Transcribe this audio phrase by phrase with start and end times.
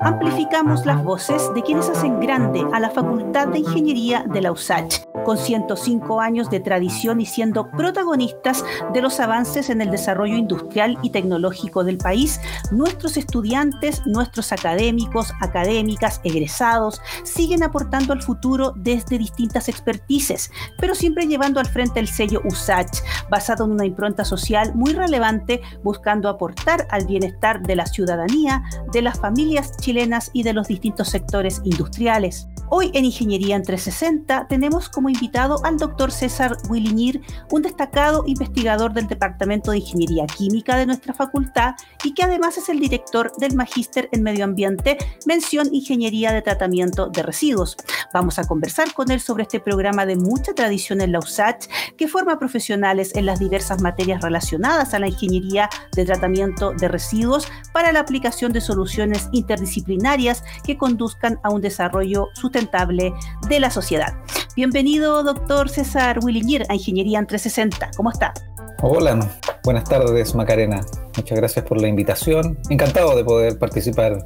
[0.00, 5.11] Amplificamos las voces de quienes hacen grande a la Facultad de Ingeniería de la USACH
[5.24, 10.98] con 105 años de tradición y siendo protagonistas de los avances en el desarrollo industrial
[11.02, 19.18] y tecnológico del país, nuestros estudiantes, nuestros académicos, académicas, egresados, siguen aportando al futuro desde
[19.18, 22.98] distintas expertices, pero siempre llevando al frente el sello USACH,
[23.30, 28.62] basado en una impronta social muy relevante, buscando aportar al bienestar de la ciudadanía,
[28.92, 32.48] de las familias chilenas y de los distintos sectores industriales.
[32.74, 38.92] Hoy en Ingeniería en 360 tenemos como invitado al doctor César Williñir, un destacado investigador
[38.92, 43.54] del Departamento de Ingeniería Química de nuestra facultad y que además es el director del
[43.54, 47.76] Magíster en Medio Ambiente, mención Ingeniería de Tratamiento de Residuos.
[48.12, 51.66] Vamos a conversar con él sobre este programa de mucha tradición en la USACH
[51.96, 57.48] que forma profesionales en las diversas materias relacionadas a la ingeniería de tratamiento de residuos
[57.72, 63.12] para la aplicación de soluciones interdisciplinarias que conduzcan a un desarrollo sustentable
[63.48, 64.14] de la sociedad.
[64.54, 67.92] Bienvenido, doctor César Willinger, a Ingeniería en 360.
[67.96, 68.34] ¿Cómo está?
[68.82, 69.30] Hola,
[69.64, 70.80] buenas tardes, Macarena.
[71.16, 72.58] Muchas gracias por la invitación.
[72.70, 74.22] Encantado de poder participar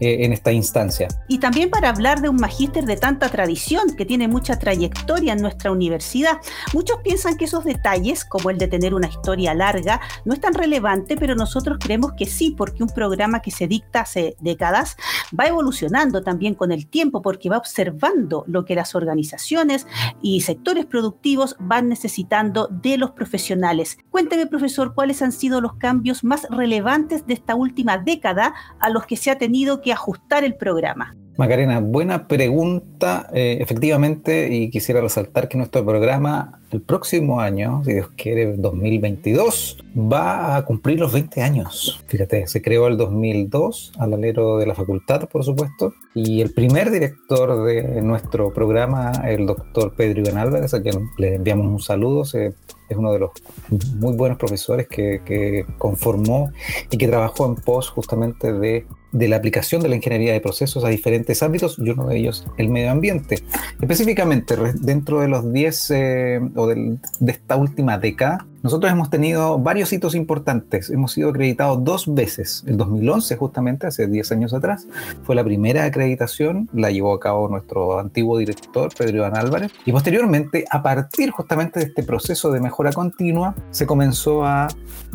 [0.00, 1.08] eh, en esta instancia.
[1.28, 5.40] Y también para hablar de un magíster de tanta tradición, que tiene mucha trayectoria en
[5.40, 6.38] nuestra universidad.
[6.74, 10.54] Muchos piensan que esos detalles, como el de tener una historia larga, no es tan
[10.54, 14.96] relevante, pero nosotros creemos que sí, porque un programa que se dicta hace décadas
[15.38, 19.86] va evolucionando también con el tiempo, porque va observando lo que las organizaciones
[20.20, 23.75] y sectores productivos van necesitando de los profesionales.
[24.10, 29.06] Cuénteme, profesor, cuáles han sido los cambios más relevantes de esta última década a los
[29.06, 31.14] que se ha tenido que ajustar el programa?
[31.36, 37.92] Macarena, buena pregunta, eh, efectivamente, y quisiera resaltar que nuestro programa el próximo año, si
[37.92, 42.02] Dios quiere, 2022, va a cumplir los 20 años.
[42.06, 46.90] Fíjate, se creó el 2002 al alero de la facultad, por supuesto, y el primer
[46.90, 52.22] director de nuestro programa, el doctor Pedro Iván Álvarez, a quien le enviamos un saludo,
[52.22, 53.30] es uno de los
[53.96, 56.50] muy buenos profesores que, que conformó
[56.90, 60.84] y que trabajó en pos justamente de de la aplicación de la ingeniería de procesos
[60.84, 63.42] a diferentes ámbitos y uno de ellos el medio ambiente.
[63.80, 69.92] Específicamente, dentro de los 10 eh, o de esta última década, nosotros hemos tenido varios
[69.92, 70.90] hitos importantes.
[70.90, 72.64] Hemos sido acreditados dos veces.
[72.66, 74.88] El 2011, justamente, hace 10 años atrás,
[75.22, 79.70] fue la primera acreditación, la llevó a cabo nuestro antiguo director, Pedro Iván Álvarez.
[79.84, 84.66] Y posteriormente, a partir justamente de este proceso de mejora continua, se comenzó a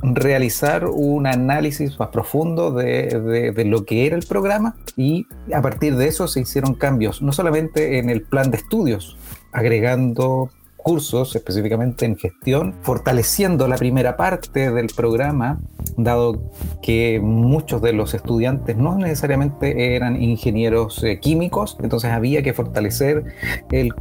[0.01, 5.97] realizar un análisis más profundo de, de lo que era el programa y a partir
[5.97, 9.18] de eso se hicieron cambios, no solamente en el plan de estudios,
[9.51, 10.50] agregando
[10.81, 15.59] cursos específicamente en gestión, fortaleciendo la primera parte del programa,
[15.97, 16.42] dado
[16.81, 23.24] que muchos de los estudiantes no necesariamente eran ingenieros eh, químicos, entonces había que fortalecer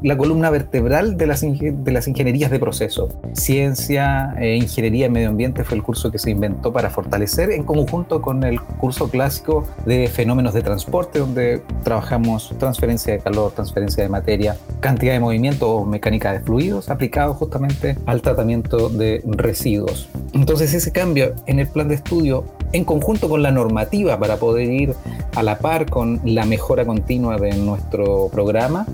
[0.02, 3.08] la columna vertebral de las, de las ingenierías de proceso.
[3.32, 7.64] Ciencia e ingeniería en medio ambiente fue el curso que se inventó para fortalecer en
[7.64, 14.02] conjunto con el curso clásico de fenómenos de transporte, donde trabajamos transferencia de calor, transferencia
[14.02, 16.40] de materia, cantidad de movimiento o mecánica de
[16.88, 20.08] aplicados justamente al tratamiento de residuos.
[20.32, 24.70] Entonces ese cambio en el plan de estudio en conjunto con la normativa para poder
[24.70, 24.94] ir
[25.34, 28.86] a la par con la mejora continua de nuestro programa,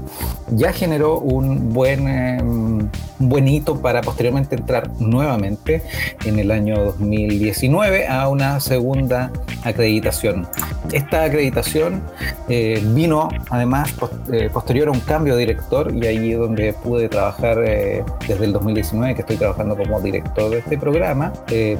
[0.50, 2.88] ya generó un buen, em,
[3.18, 5.82] buen hito para posteriormente entrar nuevamente
[6.24, 9.32] en el año 2019 a una segunda
[9.64, 10.46] acreditación.
[10.92, 12.02] Esta acreditación
[12.48, 13.92] eh, vino además
[14.32, 18.44] eh, posterior a un cambio de director y ahí es donde pude trabajar eh, desde
[18.44, 21.32] el 2019 que estoy trabajando como director de este programa.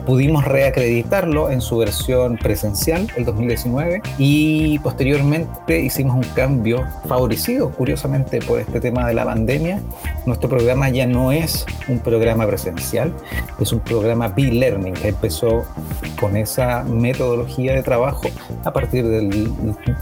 [0.05, 8.41] pudimos reacreditarlo en su versión presencial el 2019 y posteriormente hicimos un cambio favorecido curiosamente
[8.41, 9.81] por este tema de la pandemia.
[10.27, 13.13] Nuestro programa ya no es un programa presencial,
[13.61, 15.65] es un programa B-Learning que empezó
[16.21, 18.29] con esa metodología de trabajo
[18.65, 19.51] a partir del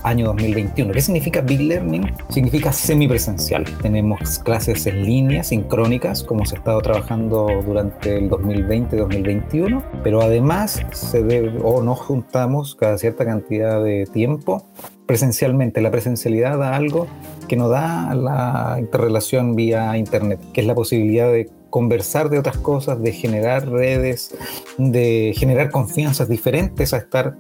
[0.05, 0.93] año 2021.
[0.93, 2.15] ¿Qué significa Big Learning?
[2.31, 3.65] Significa semipresencial.
[3.83, 10.81] Tenemos clases en línea, sincrónicas, como se ha estado trabajando durante el 2020-2021, pero además
[10.93, 14.65] se debe, o nos juntamos cada cierta cantidad de tiempo
[15.07, 15.81] presencialmente.
[15.81, 17.07] La presencialidad da algo
[17.49, 22.57] que nos da la interrelación vía Internet, que es la posibilidad de conversar de otras
[22.59, 24.33] cosas, de generar redes,
[24.79, 27.35] de generar confianzas diferentes a estar,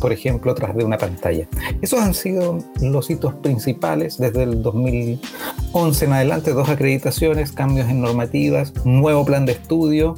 [0.00, 1.46] por ejemplo, tras de una pantalla.
[1.82, 8.00] Esos han sido los hitos principales desde el 2011 en adelante, dos acreditaciones, cambios en
[8.00, 10.14] normativas, nuevo plan de estudio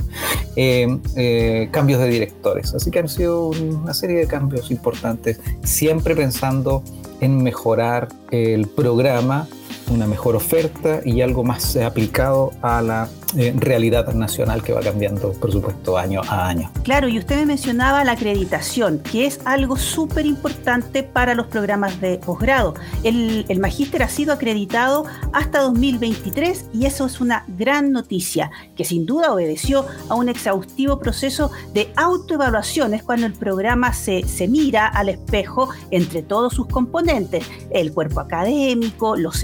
[1.73, 2.73] cambios de directores.
[2.73, 6.85] Así que han sido una serie de cambios importantes, siempre pensando
[7.21, 9.49] en mejorar el programa
[9.91, 15.33] una mejor oferta y algo más aplicado a la eh, realidad nacional que va cambiando,
[15.33, 16.71] por supuesto, año a año.
[16.85, 22.01] Claro, y usted me mencionaba la acreditación, que es algo súper importante para los programas
[22.01, 22.75] de posgrado.
[23.03, 28.85] El, el magíster ha sido acreditado hasta 2023 y eso es una gran noticia, que
[28.85, 32.95] sin duda obedeció a un exhaustivo proceso de autoevaluación.
[32.95, 38.21] Es cuando el programa se, se mira al espejo entre todos sus componentes, el cuerpo
[38.21, 39.37] académico, los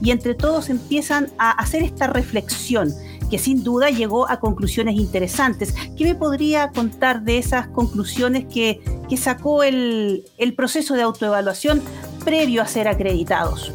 [0.00, 2.92] y entre todos empiezan a hacer esta reflexión
[3.32, 5.74] que sin duda llegó a conclusiones interesantes.
[5.96, 8.80] ¿Qué me podría contar de esas conclusiones que,
[9.16, 11.80] sacó el, proceso de autoevaluación
[12.26, 13.72] previo a ser acreditados?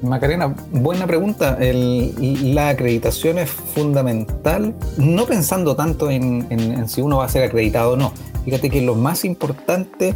[0.00, 1.58] Macarena, buena pregunta.
[1.60, 7.92] la acreditación es fundamental, no pensando tanto en, en, si uno va a ser acreditado
[7.92, 8.12] o no.
[8.46, 10.14] Fíjate que lo más importante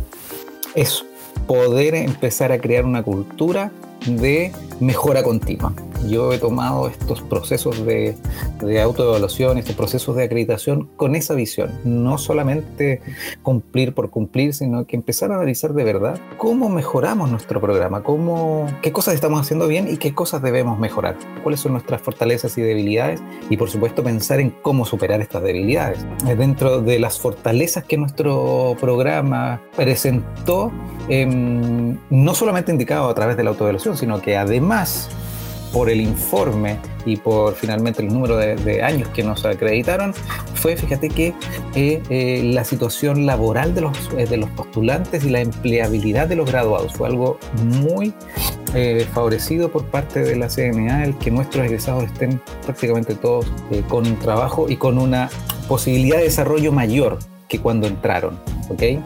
[0.75, 1.05] es
[1.47, 3.71] poder empezar a crear una cultura
[4.07, 5.73] de mejora continua
[6.07, 8.17] yo he tomado estos procesos de,
[8.83, 11.79] autoevaluación, estos procesos de acreditación con esa visión.
[11.85, 13.01] No solamente
[13.43, 18.67] cumplir por cumplir, sino que empezar a analizar de verdad cómo mejoramos nuestro programa, cómo,
[18.83, 22.63] qué cosas estamos haciendo bien y qué cosas debemos mejorar, cuáles son nuestras fortalezas y
[22.63, 26.05] debilidades y por supuesto pensar en cómo superar estas debilidades.
[26.25, 30.73] Dentro de las fortalezas que nuestro programa presentó,
[31.09, 35.11] eh, no solamente indicado a través de la autoevaluación, sino que además
[35.73, 40.15] por el informe y por finalmente el número de, años que nos acreditaron,
[40.55, 41.35] fue, fíjate que
[41.75, 46.37] eh, eh, la situación laboral de los, eh, de los postulantes y la empleabilidad de
[46.37, 48.13] los graduados fue algo muy
[49.15, 53.47] favorecido por parte de la CNA, el que nuestros egresados estén prácticamente todos
[53.89, 55.31] con un trabajo y con una
[55.67, 57.19] posibilidad de desarrollo mayor
[57.49, 58.39] que cuando entraron.
[58.69, 59.03] ¿okay?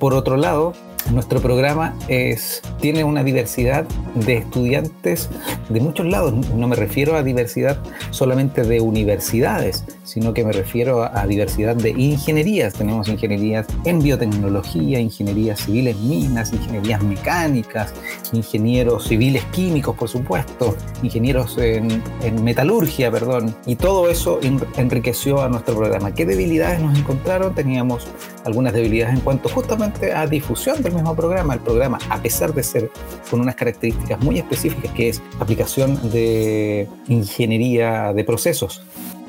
[0.00, 0.72] por otro lado,
[1.10, 3.84] nuestro programa es, tiene una diversidad
[4.14, 5.28] de estudiantes
[5.68, 6.34] de muchos lados.
[6.50, 7.78] No me refiero a diversidad
[8.10, 12.74] solamente de universidades, sino que me refiero a, diversidad de ingenierías.
[12.74, 17.94] Tenemos ingenierías en biotecnología, ingenierías civiles minas, ingenierías mecánicas,
[18.32, 23.56] ingenieros civiles químicos, por supuesto, ingenieros en, en metalurgia, perdón.
[23.66, 24.38] Y todo eso
[24.76, 26.14] enriqueció a nuestro programa.
[26.14, 27.54] ¿Qué debilidades nos encontraron?
[27.54, 28.06] Teníamos
[28.44, 31.54] algunas debilidades en cuanto justamente a difusión del mismo programa.
[31.54, 32.90] El programa, a pesar de ser
[33.30, 38.82] con unas características muy específicas, que es aplicación de ingeniería de procesos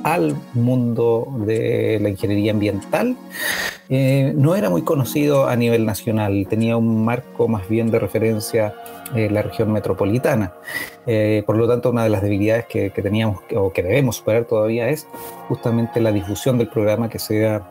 [0.05, 3.17] al mundo de la ingeniería ambiental,
[3.89, 8.75] eh, no era muy conocido a nivel nacional, tenía un marco más bien de referencia
[9.15, 10.53] en la región metropolitana.
[11.07, 14.45] Eh, por lo tanto, una de las debilidades que, que teníamos o que debemos superar
[14.45, 15.07] todavía es
[15.47, 17.63] justamente la difusión del programa que sea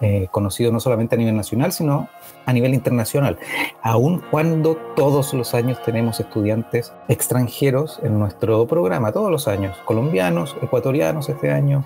[0.00, 2.08] eh, conocido no solamente a nivel nacional, sino
[2.46, 3.38] a nivel internacional,
[3.82, 10.56] aun cuando todos los años tenemos estudiantes extranjeros en nuestro programa, todos los años, colombianos,
[10.62, 11.84] ecuatorianos este año,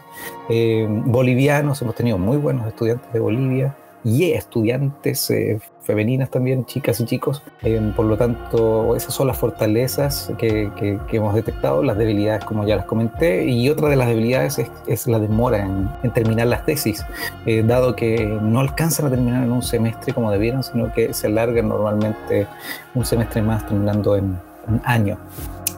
[0.48, 7.00] eh, bolivianos, hemos tenido muy buenos estudiantes de Bolivia, y estudiantes eh, femeninas también, chicas
[7.00, 7.42] y chicos.
[7.62, 10.70] Eh, por lo tanto, esas son las fortalezas que,
[11.10, 15.18] hemos detectado, las debilidades como ya las comenté, y otra de las debilidades es, la
[15.18, 17.04] demora en, terminar las tesis,
[17.46, 21.26] eh, dado que no alcanzan a terminar en un semestre como debieran, sino que se
[21.26, 22.46] alargan normalmente
[22.94, 24.38] un semestre más terminando en
[24.68, 25.18] un año.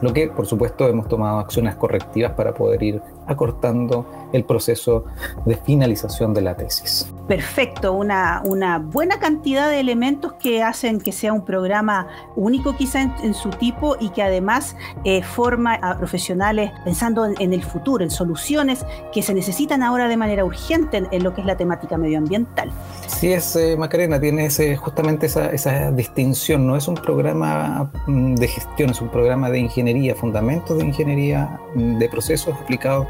[0.01, 5.05] Lo que, por supuesto, hemos tomado acciones correctivas para poder ir acortando el proceso
[5.45, 7.11] de finalización de la tesis.
[7.27, 13.01] Perfecto, una, una buena cantidad de elementos que hacen que sea un programa único quizá
[13.01, 18.09] en, su tipo y que además eh, forma a profesionales pensando en, el futuro, en
[18.09, 22.71] soluciones que se necesitan ahora de manera urgente en, lo que es la temática medioambiental.
[23.07, 28.47] Sí es, eh, Macarena, tiene justamente esa, esa distinción, no es un programa mm, de
[28.47, 33.07] gestión, es un programa de ingeniería, fundamentos de ingeniería mm, de procesos aplicados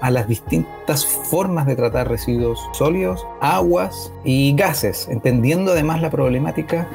[0.00, 6.88] a las distintas formas de tratar residuos sólidos, aguas y gases, entendiendo además la problemática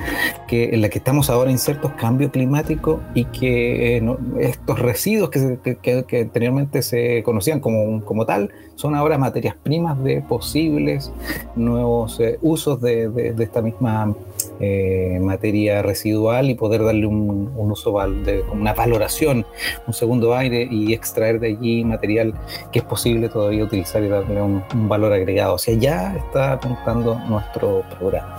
[0.48, 6.22] que, en la que estamos ahora insertos, cambio climático y que eh, estos residuos que,
[6.22, 11.12] anteriormente se conocían como, como tal son ahora materias primas de posibles
[11.55, 14.15] nuevos eh, usos de, de, esta misma
[14.61, 19.45] eh, materia residual y poder darle un, uso, de, una valoración,
[19.87, 22.33] un segundo aire y extraer de allí material
[22.71, 25.55] que es posible todavía utilizar y darle un, valor agregado.
[25.55, 28.37] O sea, ya está apuntando nuestro programa.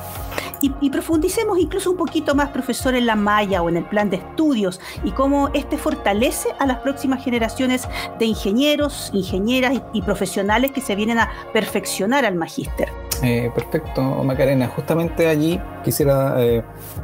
[0.61, 4.19] Y, profundicemos incluso un poquito más, profesor, en la malla o en el plan de
[4.19, 7.89] estudios y cómo este fortalece a las próximas generaciones
[8.21, 13.02] de ingenieros, ingenieras y, profesionales que se vienen a perfeccionar al magíster.
[13.23, 14.69] Eh, perfecto, Macarena.
[14.69, 16.63] Justamente allí quisiera eh,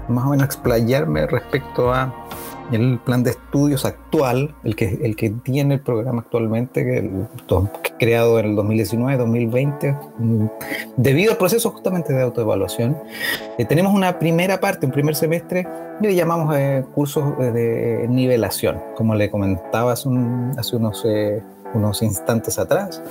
[0.09, 2.13] más o menos explayarme respecto a
[2.73, 7.29] el plan de estudios actual, el que, el que tiene el programa actualmente, que, el,
[7.99, 10.47] creado en el 2019-2020, mm,
[10.97, 12.99] debido al proceso justamente de autoevaluación,
[13.57, 15.67] eh, tenemos una primera parte, un primer semestre,
[16.01, 20.09] que le llamamos eh, cursos de nivelación, como le comentaba hace,
[20.57, 21.07] hace unos...
[21.73, 23.03] Eh, unos instantes atrás.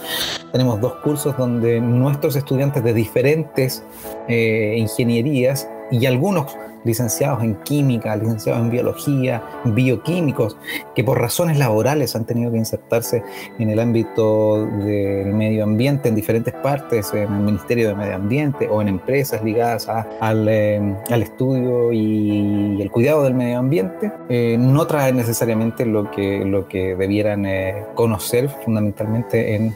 [0.51, 3.83] Tenemos dos cursos donde nuestros estudiantes de diferentes
[4.27, 6.55] ingenierías y algunos
[6.87, 10.57] licenciados en química, licenciados en biología, bioquímicos,
[10.95, 13.23] que por razones laborales han tenido que insertarse
[13.59, 18.67] en el ámbito del medio ambiente en diferentes partes, en el Ministerio de Medio Ambiente
[18.69, 24.55] o en empresas ligadas al, eh, al, estudio y, el cuidado del medio ambiente, eh,
[24.57, 29.75] no traen necesariamente lo que, lo que debieran eh, conocer fundamentalmente en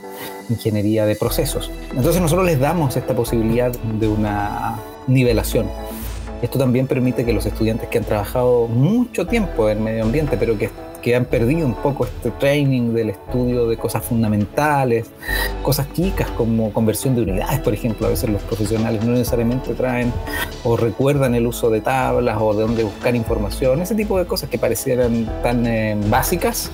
[0.50, 1.70] ingeniería de procesos.
[1.96, 4.78] Entonces nosotros les damos esta posibilidad de una
[5.08, 5.68] nivelación
[6.42, 10.58] esto también permite que los estudiantes que han trabajado mucho tiempo en medio ambiente, pero
[10.58, 10.70] que,
[11.02, 15.08] que han perdido un poco este training del estudio de cosas fundamentales,
[15.62, 20.12] cosas chicas como conversión de unidades, por ejemplo, a veces los profesionales no necesariamente traen
[20.64, 24.50] o recuerdan el uso de tablas o de dónde buscar información, ese tipo de cosas
[24.50, 26.72] que parecieran tan eh, básicas,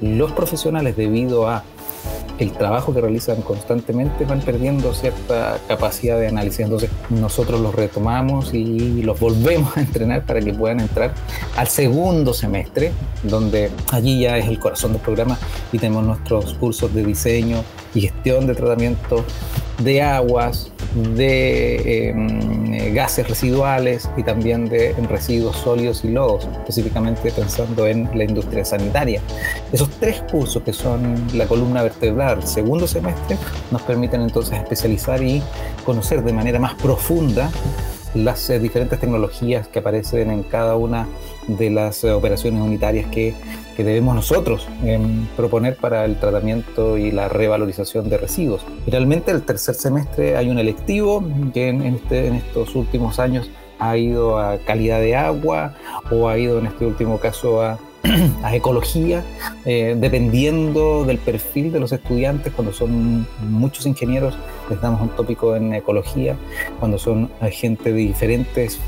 [0.00, 1.64] los profesionales debido a
[2.38, 6.60] el trabajo que realizan constantemente van perdiendo cierta capacidad de análisis.
[6.60, 11.12] Entonces nosotros los retomamos y los volvemos a entrenar para que puedan entrar
[11.56, 12.92] al segundo semestre,
[13.22, 15.38] donde allí ya es el corazón del programa
[15.72, 17.62] y tenemos nuestros cursos de diseño
[17.94, 19.24] y gestión de tratamiento
[19.78, 20.72] de aguas,
[21.14, 28.08] de em, eh, gases residuales y también de residuos sólidos y lodos, específicamente pensando en
[28.14, 29.20] la industria sanitaria.
[29.72, 33.36] Esos tres cursos que son la columna vertebral, segundo semestre,
[33.70, 35.42] nos permiten entonces especializar y
[35.84, 37.50] conocer de manera más profunda
[38.14, 41.06] las eh, diferentes tecnologías que aparecen en cada una
[41.46, 43.34] de las eh, operaciones unitarias que,
[43.78, 48.62] que debemos nosotros em, proponer para el tratamiento y la revalorización de residuos.
[48.84, 51.22] Finalmente, el tercer semestre hay un electivo
[51.54, 55.76] que en, este, en estos últimos años ha ido a calidad de agua
[56.10, 57.62] o ha ido en este último caso
[58.42, 59.22] a ecología,
[59.64, 64.36] eh, dependiendo del perfil de los estudiantes, cuando son muchos ingenieros,
[64.68, 66.34] les damos un tópico en ecología,
[66.80, 68.80] cuando son gente de diferentes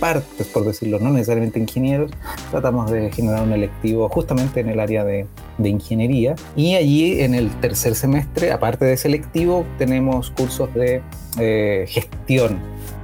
[0.00, 2.10] partes, por decirlo, no necesariamente ingenieros,
[2.50, 5.26] tratamos de generar un electivo justamente en el área de,
[5.62, 6.34] ingeniería.
[6.56, 11.02] Y allí en el tercer semestre, aparte de ese electivo, tenemos cursos de
[11.38, 12.58] eh, gestión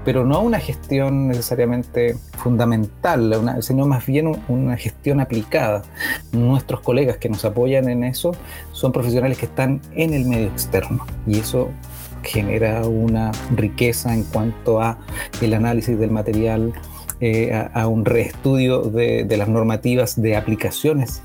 [0.07, 5.83] pero no una gestión necesariamente fundamental, sino más bien una gestión aplicada.
[6.31, 8.31] Nuestros colegas que nos apoyan en eso
[8.71, 11.71] son profesionales que están en el medio externo y eso
[12.26, 14.99] genera una riqueza en cuanto a
[15.40, 16.73] el análisis del material,
[17.21, 21.23] eh, a, un reestudio de, las normativas, de aplicaciones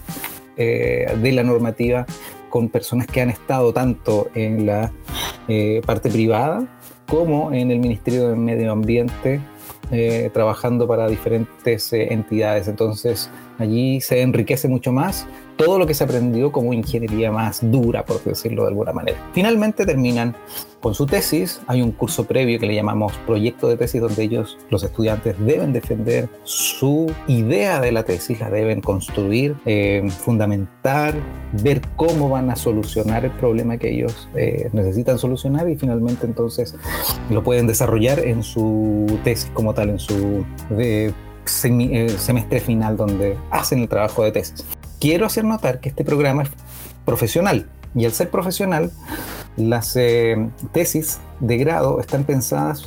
[0.55, 2.05] eh, de la normativa
[2.49, 4.91] con personas que han estado tanto en la
[5.47, 6.65] eh, parte privada
[7.07, 9.41] como en el Ministerio de Medio Ambiente,
[10.33, 12.69] trabajando para diferentes entidades.
[12.69, 13.29] Entonces
[13.59, 15.27] allí se enriquece mucho más
[15.61, 19.17] todo lo que se aprendió como ingeniería más dura, por decirlo de alguna manera.
[19.31, 20.35] Finalmente terminan
[20.79, 21.61] con su tesis.
[21.67, 25.71] Hay un curso previo que le llamamos proyecto de tesis, donde ellos, los estudiantes, deben
[25.71, 31.13] defender su idea de la tesis, la deben construir, eh, fundamentar,
[31.61, 36.75] ver cómo van a solucionar el problema que ellos eh, necesitan solucionar y finalmente entonces
[37.29, 41.13] lo pueden desarrollar en su tesis como tal, en su eh,
[42.17, 44.65] semestre final donde hacen el trabajo de tesis
[45.01, 46.49] quiero hacer notar que este programa es
[47.03, 48.91] profesional y al ser profesional,
[49.57, 52.85] las eh, tesis de grado están pensadas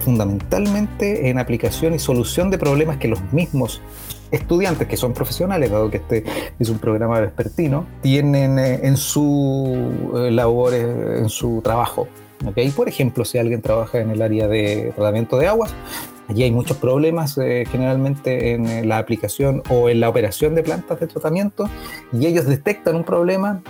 [0.00, 3.82] fundamentalmente en aplicación y solución de problemas que los mismos
[4.30, 6.24] estudiantes que son profesionales, dado que este
[6.58, 12.08] es un programa vespertino, tienen eh, en su eh, labor, en su trabajo.
[12.76, 15.74] Por ejemplo, si alguien trabaja en el área de tratamiento de aguas,
[16.28, 20.62] Allí hay muchos problemas eh, generalmente en eh, la aplicación o en la operación de
[20.62, 21.68] plantas de tratamiento
[22.12, 23.62] y ellos detectan un problema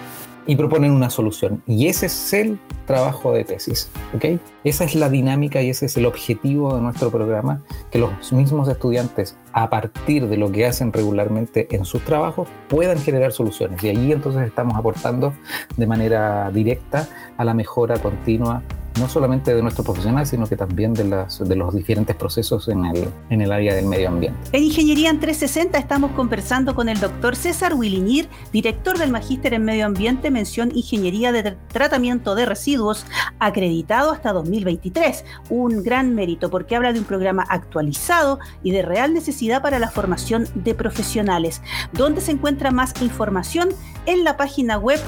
[0.48, 1.62] y proponen una solución.
[1.66, 3.90] Y ese es el trabajo de tesis.
[4.16, 4.40] ¿okay?
[4.64, 8.66] Esa es la dinámica y ese es el objetivo de nuestro programa, que los mismos
[8.66, 13.84] estudiantes, a partir de lo que hacen regularmente en sus trabajos, puedan generar soluciones.
[13.84, 15.34] Y allí entonces estamos aportando
[15.76, 18.62] de manera directa a la mejora continua
[18.98, 22.84] no solamente de nuestro profesional, sino que también de, las, de los diferentes procesos en
[22.84, 24.38] el, en el área del medio ambiente.
[24.52, 29.64] En Ingeniería en 360 estamos conversando con el doctor César Willinir, director del Magíster en
[29.64, 33.06] Medio Ambiente, mención Ingeniería de Tratamiento de Residuos,
[33.38, 35.24] acreditado hasta 2023.
[35.50, 39.90] Un gran mérito porque habla de un programa actualizado y de real necesidad para la
[39.90, 41.62] formación de profesionales.
[41.92, 43.68] ¿Dónde se encuentra más información?
[44.06, 45.00] En la página web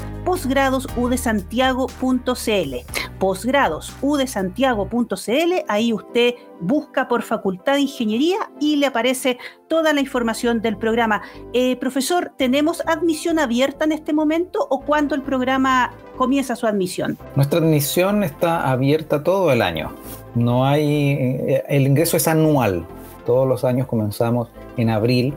[3.89, 4.91] posgradosudesantiago.cl.
[4.91, 10.77] Posgradosudesantiago.cl, ahí usted busca por Facultad de Ingeniería y le aparece toda la información del
[10.77, 11.21] programa.
[11.53, 17.17] Eh, profesor, ¿tenemos admisión abierta en este momento o cuándo el programa comienza su admisión?
[17.35, 19.91] Nuestra admisión está abierta todo el año.
[20.35, 22.85] No hay, eh, el ingreso es anual.
[23.25, 25.33] Todos los años comenzamos en abril,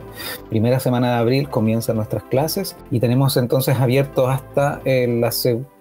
[0.49, 5.31] primera semana de abril comienzan nuestras clases y tenemos entonces abierto hasta eh, la,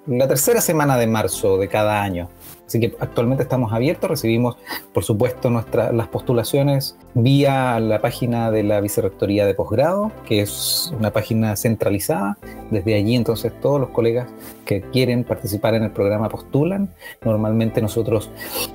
[0.06, 2.28] la tercera semana de marzo de cada año.
[2.66, 4.56] Así que actualmente estamos abiertos, recibimos
[4.94, 10.92] por supuesto nuestras las postulaciones vía la página de la Vicerrectoría de Posgrado, que es
[10.98, 12.38] una página centralizada.
[12.70, 14.28] Desde allí entonces todos los colegas
[14.64, 16.88] que quieren participar en el programa postulan.
[17.22, 18.30] Normalmente nosotros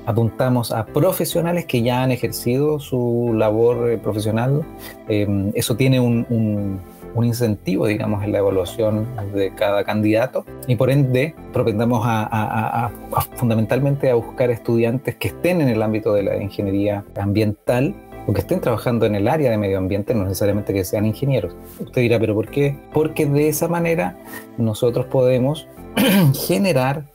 [0.06, 4.64] apuntamos a profesionales que ya han ejercido su labor eh, profesional.
[5.08, 6.80] Em, eso tiene un un
[7.24, 12.92] incentivo, digamos, en la evaluación de cada candidato y por ende propendamos a,
[13.36, 17.96] fundamentalmente a buscar estudiantes que estén en el ámbito de la ingeniería ambiental
[18.28, 21.56] o que estén trabajando en el área de medio ambiente, no necesariamente que sean ingenieros.
[21.80, 22.78] Usted dirá, pero ¿por qué?
[22.94, 24.18] Porque de esa manera
[24.58, 25.68] nosotros podemos
[26.48, 27.06] generar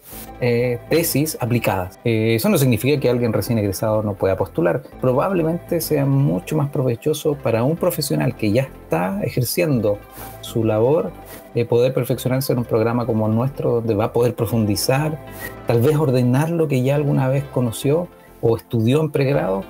[0.46, 1.98] eh, tesis aplicadas.
[2.04, 4.82] Eh, eso no significa que alguien recién egresado no pueda postular.
[5.00, 9.98] Probablemente sea mucho más provechoso para un profesional que ya está ejerciendo
[10.42, 11.12] su labor
[11.54, 15.18] de poder perfeccionarse en un programa como nuestro, donde va a poder profundizar,
[15.66, 18.06] tal vez ordenar lo que ya alguna vez conoció
[18.42, 19.64] o estudió en pregrado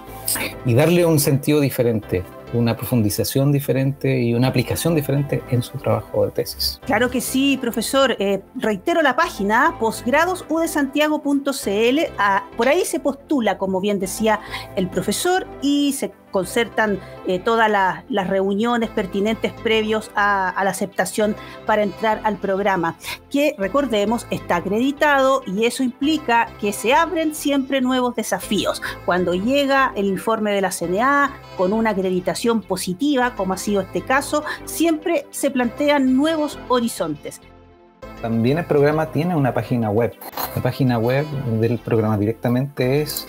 [0.66, 2.25] y darle un sentido diferente
[2.56, 6.80] una profundización diferente y una aplicación diferente en su trabajo de tesis.
[6.84, 8.16] Claro que sí, profesor.
[8.18, 12.00] Eh, reitero la página posgradosudesantiago.cl.
[12.18, 14.40] Ah, por ahí se postula, como bien decía
[14.76, 16.98] el profesor, y se concertan
[17.28, 22.97] eh, todas las reuniones pertinentes previos a, la aceptación para entrar al programa,
[23.30, 28.82] que recordemos está acreditado y eso implica que se abren siempre nuevos desafíos.
[29.06, 34.02] Cuando llega el informe de la CNA con una acreditación positiva, como ha sido este
[34.02, 37.40] caso, siempre se plantean nuevos horizontes.
[38.20, 40.12] También el programa tiene una página web.
[40.56, 41.26] La página web
[41.60, 43.28] del programa directamente es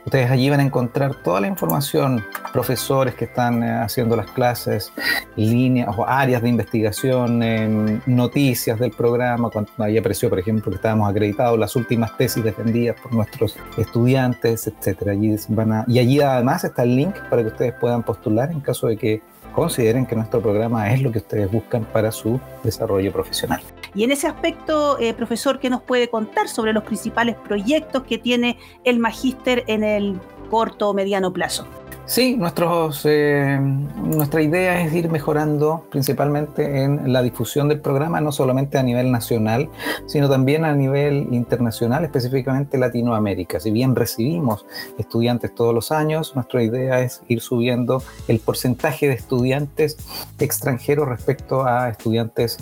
[0.05, 4.93] Ustedes allí van a encontrar toda la información, profesores que están eh, haciendo las clases,
[5.37, 10.77] líneas o áreas de investigación, em, noticias del programa, cuando ahí apareció, por ejemplo, que
[10.77, 15.13] estábamos acreditados, las últimas tesis defendidas por nuestros estudiantes, etcétera.
[15.13, 18.87] Allí van y allí además está el link para que ustedes puedan postular en caso
[18.87, 19.23] de que
[19.55, 23.61] consideren que nuestro programa es lo que ustedes buscan para su desarrollo profesional.
[23.95, 28.19] Y en ese aspecto, eh, profesor, ¿qué nos puede contar sobre los principales proyectos que
[28.19, 31.67] tiene el magíster en el corto o mediano plazo?
[32.07, 38.31] Sí, nuestros, eh, nuestra idea es ir mejorando principalmente en la difusión del programa, no
[38.31, 39.71] solamente a nivel nacional,
[40.07, 43.59] sino también a nivel internacional, específicamente Latinoamérica.
[43.59, 44.67] Si bien recibimos
[44.99, 49.97] estudiantes todos los años, nuestra idea es ir subiendo el porcentaje de estudiantes
[50.39, 52.59] extranjeros respecto a estudiantes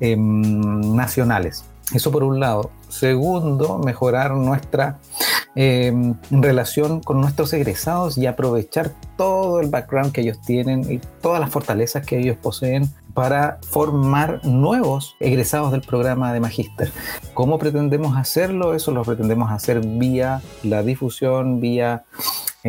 [0.00, 1.66] em, nacionales.
[1.92, 2.70] Eso por un lado.
[2.88, 4.98] Segundo, mejorar nuestra
[5.60, 5.92] eh,
[6.30, 11.50] relación con nuestros egresados y aprovechar todo el background que ellos tienen y todas las
[11.50, 16.92] fortalezas que ellos poseen para formar nuevos egresados del programa de Magíster.
[17.34, 18.72] ¿Cómo pretendemos hacerlo?
[18.72, 22.04] Eso lo pretendemos hacer vía la difusión, vía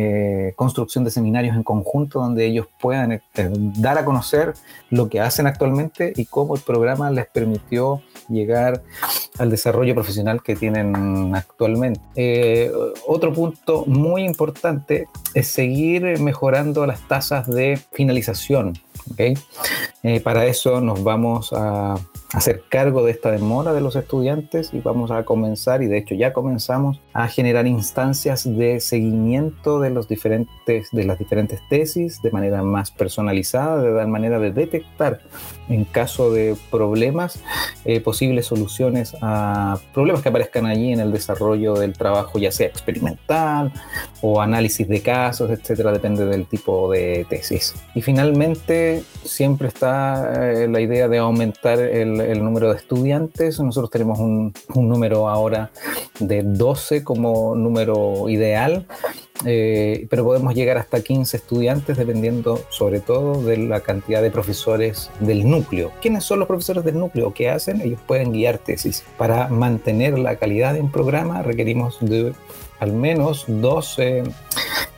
[0.02, 4.54] eh, construcción de seminarios en conjunto donde ellos puedan eh, dar a conocer
[4.88, 8.82] lo que hacen actualmente y cómo el programa les permitió llegar
[9.38, 12.00] al desarrollo profesional que tienen actualmente.
[12.16, 12.72] Eh,
[13.06, 18.78] otro punto muy importante es seguir mejorando las tasas de finalización.
[19.12, 19.34] ¿okay?
[20.02, 21.96] Eh, para eso nos vamos a
[22.32, 26.14] hacer cargo de esta demora de los estudiantes y vamos a comenzar, y de hecho
[26.14, 32.30] ya comenzamos, a generar instancias de seguimiento de, los diferentes, de las diferentes tesis de
[32.30, 35.20] manera más personalizada, de dar manera de detectar
[35.68, 37.40] en caso de problemas
[37.84, 42.66] eh, posibles soluciones a problemas que aparezcan allí en el desarrollo del trabajo, ya sea
[42.66, 43.72] experimental
[44.20, 47.74] o análisis de casos, etcétera, depende del tipo de tesis.
[47.94, 53.60] Y finalmente, siempre está eh, la idea de aumentar el el, número de estudiantes.
[53.60, 55.70] Nosotros tenemos un, número ahora
[56.18, 58.86] de 12 como número ideal,
[59.44, 65.10] eh, pero podemos llegar hasta 15 estudiantes dependiendo sobre todo de la cantidad de profesores
[65.20, 65.92] del núcleo.
[66.02, 67.32] ¿Quiénes son los profesores del núcleo?
[67.32, 67.80] ¿Qué hacen?
[67.80, 69.04] Ellos pueden guiar tesis.
[69.16, 72.32] Para mantener la calidad en programa requerimos de
[72.78, 74.24] al menos 12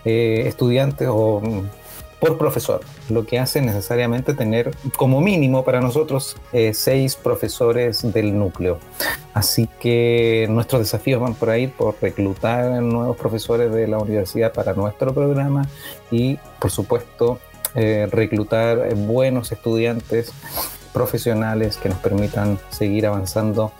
[0.04, 1.42] eh, estudiantes o
[2.22, 8.38] por profesor, lo que hace necesariamente tener como mínimo para nosotros eh, seis profesores del
[8.38, 8.78] núcleo.
[9.34, 14.72] Así que nuestros desafíos van por ahí, por reclutar nuevos profesores de la universidad para
[14.72, 15.66] nuestro programa
[16.12, 17.40] y, por supuesto,
[17.74, 20.32] eh, reclutar buenos estudiantes
[20.92, 23.72] profesionales que nos permitan seguir avanzando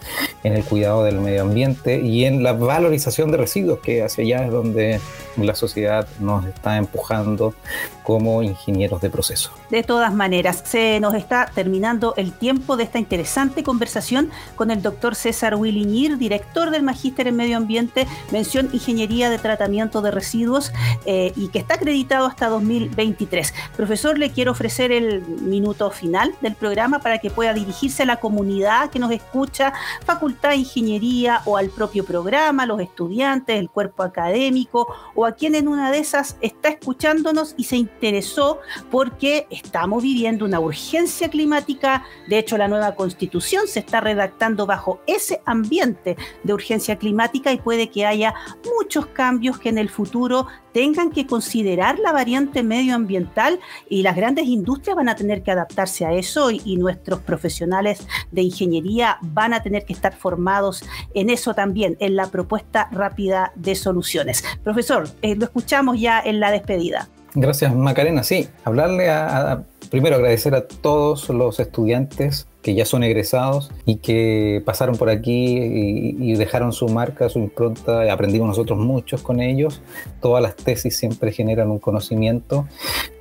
[0.42, 4.46] en el cuidado del medio ambiente y en la valorización de residuos, que hacia allá
[4.46, 5.00] es donde
[5.36, 7.54] la sociedad nos está empujando
[8.02, 9.52] como ingenieros de proceso.
[9.70, 14.82] De todas maneras, se nos está terminando el tiempo de esta interesante conversación con el
[14.82, 20.72] doctor César Williñir, director del Magíster en Medio Ambiente, mención Ingeniería de Tratamiento de Residuos
[21.06, 23.54] eh, y que está acreditado hasta 2023.
[23.76, 28.16] Profesor, le quiero ofrecer el minuto final del programa para que pueda dirigirse a la
[28.16, 29.72] comunidad que nos escucha,
[30.04, 35.54] Facultad de Ingeniería o al propio programa, los estudiantes, el cuerpo académico o a quien
[35.54, 38.58] en una de esas está escuchándonos y se interesó
[38.90, 42.04] porque estamos viviendo una urgencia climática.
[42.28, 47.58] De hecho, la nueva constitución se está redactando bajo ese ambiente de urgencia climática y
[47.58, 48.34] puede que haya
[48.76, 54.46] muchos cambios que en el futuro tengan que considerar la variante medioambiental y las grandes
[54.46, 59.62] industrias van a tener que adaptarse a eso y, nuestros profesionales de ingeniería van a
[59.62, 60.82] tener que estar formados
[61.14, 64.42] en eso también, en la propuesta rápida de soluciones.
[64.64, 67.08] Profesor, eh, lo escuchamos ya en la despedida.
[67.34, 68.22] Gracias, Macarena.
[68.22, 74.62] Sí, hablarle a, primero agradecer a todos los estudiantes que ya son egresados y que
[74.64, 79.80] pasaron por aquí y, dejaron su marca, su impronta, aprendimos nosotros muchos con ellos.
[80.20, 82.66] Todas las tesis siempre generan un conocimiento.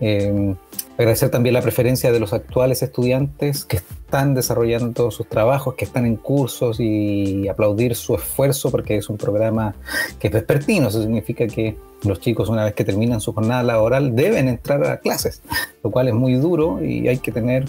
[0.02, 0.56] Eh,
[1.02, 6.06] agradecer también la preferencia de los actuales estudiantes que están desarrollando sus trabajos, que están
[6.06, 9.74] en cursos y aplaudir su esfuerzo porque es un programa
[10.20, 14.16] que es vespertino, eso significa que los chicos una vez que terminan su jornada laboral
[14.16, 15.42] deben entrar a clases,
[15.84, 17.66] lo cual es muy duro y hay que tener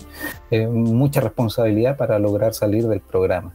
[0.51, 3.55] eh, mucha responsabilidad para lograr salir del programa.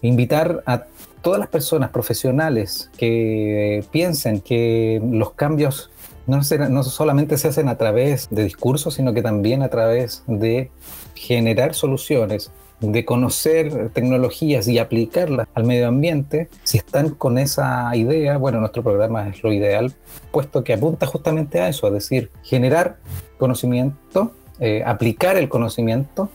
[0.00, 0.84] Invitar a
[1.22, 5.91] todas las personas profesionales que piensen que los cambios
[6.26, 10.70] no, no solamente se hacen a través de discursos, sino que también a través de
[11.14, 12.50] generar soluciones
[12.82, 18.82] de conocer tecnologías y aplicarlas al medio ambiente, si están con esa idea, bueno, nuestro
[18.82, 19.94] programa es lo ideal,
[20.32, 22.96] puesto que apunta justamente a eso, a decir, generar
[23.38, 26.28] conocimiento, eh, aplicar el conocimiento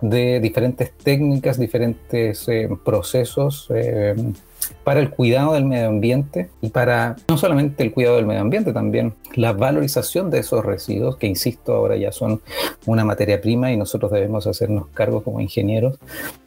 [0.00, 3.66] de diferentes técnicas, diferentes eh, procesos.
[3.70, 4.14] Eh,
[4.84, 8.72] para el cuidado del medio ambiente y para no solamente el cuidado del medio ambiente,
[8.72, 12.40] también la valorización de esos residuos, que insisto, ahora ya son
[12.86, 15.98] una materia prima y nosotros debemos hacernos cargo como ingenieros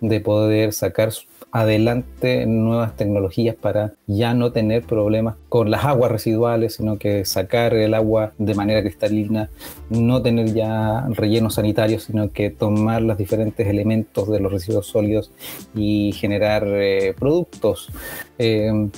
[0.01, 1.11] de poder sacar
[1.53, 7.75] adelante nuevas tecnologías para ya no tener problemas con las aguas residuales, sino que sacar
[7.75, 9.51] el agua de manera cristalina,
[9.91, 15.31] no tener ya rellenos sanitarios, sino que tomar los diferentes elementos de los residuos sólidos
[15.75, 17.91] y generar eh, productos
[18.37, 18.89] eh,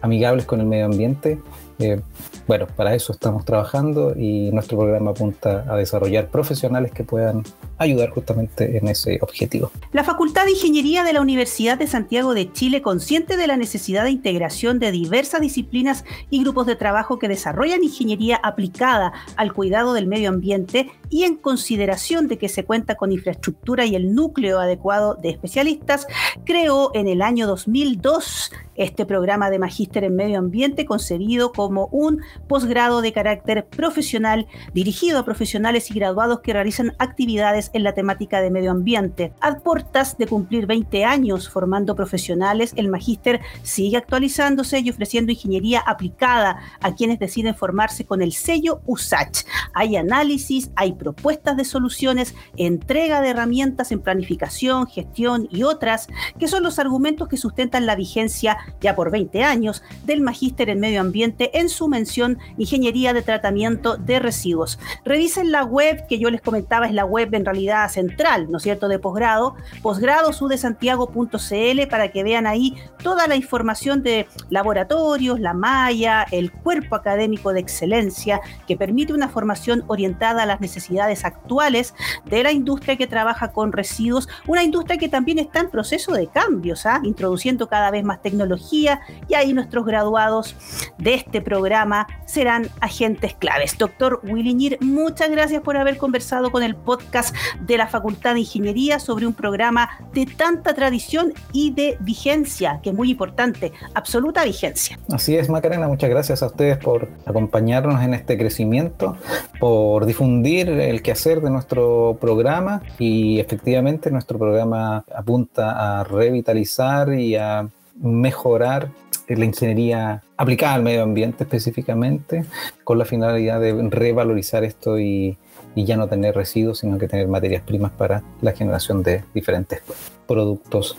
[0.00, 1.38] amigables con el medio ambiente.
[1.80, 2.00] Eh,
[2.46, 7.44] bueno, para eso estamos trabajando y nuestro programa apunta a desarrollar profesionales que puedan
[7.78, 9.70] ayudar justamente en ese objetivo.
[9.92, 14.04] La Facultad de Ingeniería de la Universidad de Santiago de Chile, consciente de la necesidad
[14.04, 19.94] de integración de diversas disciplinas y grupos de trabajo que desarrollan ingeniería aplicada al cuidado
[19.94, 24.60] del medio ambiente y en consideración de que se cuenta con infraestructura y el núcleo
[24.60, 26.06] adecuado de especialistas,
[26.44, 31.86] creó en el año 2002 este programa de magíster en medio ambiente concebido como como
[31.92, 37.94] un posgrado de carácter profesional dirigido a profesionales y graduados que realizan actividades en la
[37.94, 39.32] temática de medio ambiente.
[39.40, 45.78] A portas de cumplir 20 años formando profesionales, el magíster sigue actualizándose y ofreciendo ingeniería
[45.78, 49.44] aplicada a quienes deciden formarse con el sello USACH.
[49.72, 56.48] Hay análisis, hay propuestas de soluciones, entrega de herramientas en planificación, gestión y otras, que
[56.48, 61.00] son los argumentos que sustentan la vigencia ya por 20 años del magíster en medio
[61.00, 64.80] ambiente en su mención Ingeniería de Tratamiento de Residuos.
[65.04, 68.64] Revisen la web que yo les comentaba, es la web en realidad central, ¿no es
[68.64, 76.26] cierto?, de posgrado, posgradosudesantiago.cl para que vean ahí toda la información de laboratorios, la malla,
[76.30, 81.94] el cuerpo académico de excelencia que permite una formación orientada a las necesidades actuales
[82.24, 86.26] de la industria que trabaja con residuos, una industria que también está en proceso de
[86.26, 87.00] cambios, ¿ah?
[87.04, 90.56] introduciendo cada vez más tecnología y ahí nuestros graduados
[90.98, 93.76] de este programa serán agentes claves.
[93.76, 97.34] Doctor Williñir, muchas gracias por haber conversado con el podcast
[97.66, 102.90] de la Facultad de Ingeniería sobre un programa de tanta tradición y de vigencia, que
[102.90, 104.96] es muy importante, absoluta vigencia.
[105.10, 109.16] Así es, Macarena, muchas gracias a ustedes por acompañarnos en este crecimiento,
[109.58, 117.34] por difundir el quehacer de nuestro programa y efectivamente nuestro programa apunta a revitalizar y
[117.34, 117.68] a
[118.00, 118.90] mejorar
[119.38, 122.44] la ingeniería aplicada al medio ambiente específicamente,
[122.84, 125.38] con la finalidad de revalorizar esto y,
[125.76, 129.82] ya no tener residuos, sino que tener materias primas para la generación de diferentes
[130.26, 130.96] productos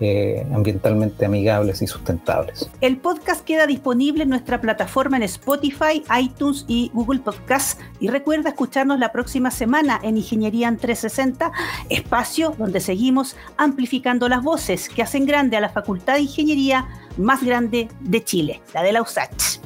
[0.00, 2.70] eh, ambientalmente amigables y sustentables.
[2.80, 7.78] El podcast queda disponible en nuestra plataforma en Spotify, iTunes y Google Podcasts.
[7.98, 11.50] Y recuerda escucharnos la próxima semana en Ingeniería en 360,
[11.88, 17.42] espacio donde seguimos amplificando las voces que hacen grande a la Facultad de Ingeniería más
[17.42, 19.60] grande de Chile, la de la USACH.